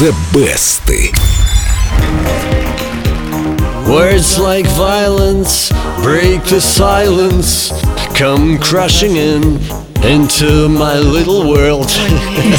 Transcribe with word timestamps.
The 0.00 0.16
Best. 0.32 0.88
Words 3.86 4.38
like 4.38 4.64
violence 4.68 5.68
break 6.02 6.42
the 6.44 6.58
silence, 6.58 7.70
come 8.16 8.58
crashing 8.58 9.16
in 9.16 9.58
into 10.04 10.66
my 10.68 10.98
little 10.98 11.44
world. 11.44 11.88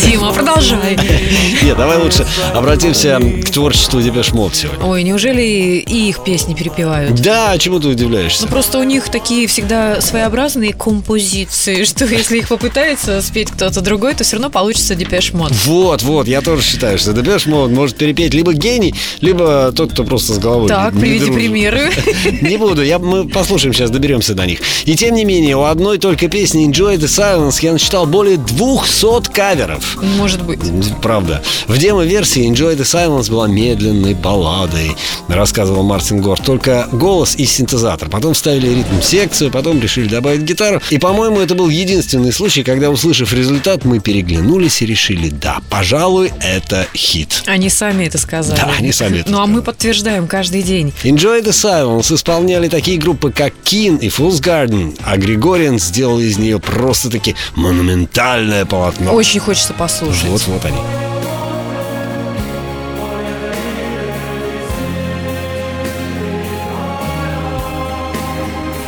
Дима, 0.05 0.31
продолжай. 0.31 0.97
Нет, 1.63 1.75
давай 1.75 1.97
лучше 1.97 2.25
обратимся 2.53 3.19
к 3.19 3.49
творчеству 3.49 4.01
Depeche 4.01 4.31
Mode 4.31 4.55
сегодня. 4.55 4.85
Ой, 4.85 5.03
неужели 5.03 5.41
и 5.41 6.09
их 6.09 6.23
песни 6.23 6.53
перепевают? 6.53 7.19
Да, 7.21 7.57
чему 7.57 7.79
ты 7.79 7.87
удивляешься? 7.89 8.43
Ну 8.43 8.47
просто 8.49 8.77
у 8.79 8.83
них 8.83 9.09
такие 9.09 9.47
всегда 9.47 9.99
своеобразные 10.01 10.73
композиции, 10.73 11.83
что 11.85 12.05
если 12.05 12.37
их 12.39 12.47
попытается 12.47 13.21
спеть 13.21 13.49
кто-то 13.49 13.81
другой, 13.81 14.13
то 14.13 14.23
все 14.23 14.35
равно 14.35 14.49
получится 14.49 14.93
Depeche 14.95 15.33
Mode. 15.33 15.51
Вот, 15.65 16.03
вот, 16.03 16.27
я 16.27 16.41
тоже 16.41 16.61
считаю, 16.61 16.97
что 16.99 17.11
Depeche 17.11 17.47
Mode 17.47 17.71
может 17.71 17.97
перепеть 17.97 18.33
либо 18.33 18.53
гений, 18.53 18.93
либо 19.19 19.71
тот, 19.75 19.93
кто 19.93 20.03
просто 20.03 20.33
с 20.33 20.37
головой 20.37 20.67
Так, 20.69 20.93
не- 20.93 20.97
не 20.99 21.01
приведи 21.01 21.25
дружит. 21.25 21.41
примеры. 21.41 21.91
Не 22.41 22.57
буду, 22.57 22.83
я, 22.83 22.99
мы 22.99 23.27
послушаем 23.27 23.73
сейчас, 23.73 23.89
доберемся 23.89 24.33
до 24.35 24.45
них. 24.45 24.59
И 24.85 24.95
тем 24.95 25.15
не 25.15 25.25
менее, 25.25 25.57
у 25.57 25.63
одной 25.63 25.97
только 25.97 26.27
песни 26.27 26.67
Enjoy 26.67 26.95
the 26.97 27.07
Silence 27.31 27.59
я 27.61 27.71
насчитал 27.71 28.05
более 28.05 28.37
200 28.37 29.31
каверов. 29.31 29.97
Может 30.01 30.43
быть. 30.43 30.59
Правда. 31.01 31.41
В 31.67 31.77
демо-версии 31.77 32.49
Enjoy 32.49 32.75
the 32.75 32.81
Silence 32.81 33.29
была 33.29 33.47
медленной 33.47 34.13
балладой, 34.13 34.97
рассказывал 35.29 35.83
Мартин 35.83 36.21
Гор. 36.21 36.39
Только 36.41 36.89
голос 36.91 37.35
и 37.37 37.45
синтезатор. 37.45 38.09
Потом 38.09 38.33
вставили 38.33 38.75
ритм-секцию, 38.75 39.49
потом 39.49 39.79
решили 39.79 40.09
добавить 40.09 40.41
гитару. 40.41 40.81
И, 40.89 40.97
по-моему, 40.97 41.39
это 41.39 41.55
был 41.55 41.69
единственный 41.69 42.33
случай, 42.33 42.63
когда, 42.63 42.89
услышав 42.89 43.31
результат, 43.31 43.85
мы 43.85 43.99
переглянулись 43.99 44.81
и 44.81 44.85
решили, 44.85 45.29
да, 45.29 45.61
пожалуй, 45.69 46.33
это 46.41 46.85
хит. 46.93 47.43
Они 47.45 47.69
сами 47.69 48.05
это 48.05 48.17
сказали. 48.17 48.59
Да, 48.59 48.73
они 48.77 48.91
сами 48.91 49.19
это 49.19 49.31
Ну 49.31 49.39
а 49.39 49.45
мы 49.45 49.61
подтверждаем 49.61 50.27
каждый 50.27 50.63
день. 50.63 50.91
Enjoy 51.03 51.41
the 51.41 51.51
Silence 51.51 52.13
исполняли 52.13 52.67
такие 52.67 52.97
группы, 52.97 53.31
как 53.31 53.53
Keen 53.63 53.99
и 53.99 54.09
Fool's 54.09 54.41
Garden, 54.41 54.97
а 55.05 55.15
Григориан 55.15 55.79
сделал 55.79 56.19
из 56.19 56.37
нее 56.37 56.59
просто-таки 56.59 57.20
монументальное 57.55 58.65
полотно. 58.65 59.11
Очень 59.13 59.39
хочется 59.39 59.73
послушать. 59.73 60.25
Вот, 60.25 60.41
вот 60.47 60.65
они. 60.65 60.77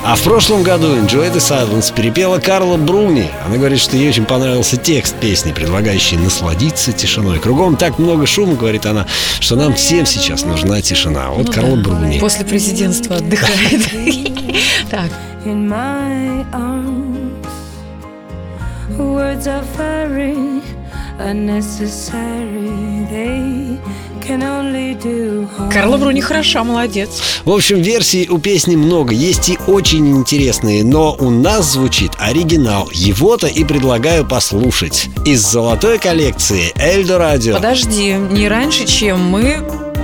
А 0.06 0.16
в 0.16 0.22
прошлом 0.22 0.64
году 0.64 0.98
Enjoy 0.98 1.34
the 1.34 1.38
Silence 1.38 1.94
перепела 1.96 2.38
Карла 2.38 2.76
Бруни. 2.76 3.30
Она 3.46 3.56
говорит, 3.56 3.80
что 3.80 3.96
ей 3.96 4.10
очень 4.10 4.26
понравился 4.26 4.76
текст 4.76 5.16
песни, 5.16 5.54
предлагающий 5.54 6.18
насладиться 6.18 6.92
тишиной. 6.92 7.40
Кругом 7.40 7.78
так 7.78 8.00
много 8.00 8.26
шума, 8.26 8.56
говорит 8.56 8.86
она, 8.86 9.08
что 9.40 9.56
нам 9.56 9.74
всем 9.76 10.06
сейчас 10.06 10.44
нужна 10.44 10.82
тишина. 10.82 11.30
Вот 11.30 11.48
Ну 11.48 11.54
Карла 11.54 11.78
да. 11.78 11.84
Бруни. 11.84 12.20
После 12.20 12.44
президентства 12.46 13.16
отдыхает. 13.16 13.82
Так. 14.92 15.10
Words 18.98 19.48
are 19.48 19.64
very 19.76 20.62
unnecessary. 21.18 23.06
They 23.10 23.80
can 24.22 24.44
only 24.44 24.94
do 24.96 25.48
harm. 25.58 25.72
Карла 25.72 25.98
Бруни 25.98 26.22
хороша, 26.22 26.64
молодец. 26.64 27.42
В 27.44 27.52
общем, 27.52 27.82
версий 27.82 28.28
у 28.30 28.38
песни 28.38 28.76
много, 28.76 29.14
есть 29.14 29.50
и 29.50 29.58
очень 29.68 30.16
интересные, 30.16 30.84
но 30.84 31.16
у 31.20 31.30
нас 31.30 31.74
звучит 31.74 32.12
оригинал. 32.20 32.90
Его-то 32.94 33.48
и 33.48 33.64
предлагаю 33.64 34.28
послушать. 34.28 35.10
Из 35.26 35.42
золотой 35.42 35.98
коллекции 35.98 36.72
Эльдо 36.76 37.18
Радио. 37.18 37.56
Подожди, 37.56 38.14
не 38.14 38.48
раньше, 38.48 38.86
чем 38.86 39.20
мы 39.20 39.58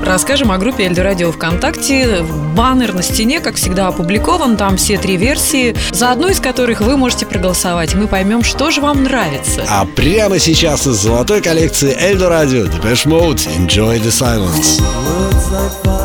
расскажем 0.03 0.51
о 0.51 0.57
группе 0.57 0.85
Эльдо 0.85 1.03
Радио 1.03 1.31
ВКонтакте. 1.31 2.23
Баннер 2.55 2.93
на 2.93 3.01
стене, 3.01 3.39
как 3.39 3.55
всегда, 3.55 3.87
опубликован. 3.87 4.57
Там 4.57 4.77
все 4.77 4.97
три 4.97 5.17
версии, 5.17 5.75
за 5.91 6.11
одну 6.11 6.29
из 6.29 6.39
которых 6.39 6.81
вы 6.81 6.97
можете 6.97 7.25
проголосовать. 7.25 7.95
Мы 7.95 8.07
поймем, 8.07 8.43
что 8.43 8.71
же 8.71 8.81
вам 8.81 9.03
нравится. 9.03 9.65
А 9.69 9.85
прямо 9.85 10.39
сейчас 10.39 10.87
из 10.87 10.95
золотой 10.95 11.41
коллекции 11.41 11.95
Эльдо 11.99 12.29
Радио 12.29 12.65
Depeche 12.65 13.07
Mode 13.07 13.47
Enjoy 13.57 14.01
the 14.01 14.09
Silence. 14.09 15.98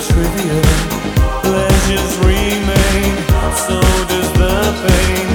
Trivial. 0.00 0.62
Pleasures 1.42 2.18
remain. 2.18 3.16
So 3.66 3.80
does 4.06 4.32
the 4.34 4.86
pain. 4.86 5.27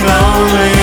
thrown 0.00 0.75